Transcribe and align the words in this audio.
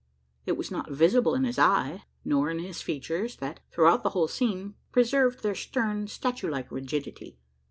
It 0.47 0.57
was 0.57 0.71
not 0.71 0.89
visible 0.89 1.35
in 1.35 1.43
his 1.43 1.59
eye 1.59 2.05
nor 2.25 2.49
in 2.49 2.57
his 2.57 2.81
features 2.81 3.35
that, 3.35 3.59
throughout 3.69 4.01
the 4.01 4.09
whole 4.09 4.27
scene, 4.27 4.73
preserved 4.91 5.43
their 5.43 5.53
stern 5.53 6.07
statue 6.07 6.49
like 6.49 6.71
rigidity. 6.71 7.37